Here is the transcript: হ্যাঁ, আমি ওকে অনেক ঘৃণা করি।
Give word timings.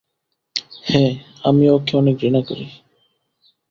হ্যাঁ, 0.85 1.11
আমি 1.43 1.65
ওকে 1.69 1.93
অনেক 1.97 2.15
ঘৃণা 2.17 2.41
করি। 2.41 2.65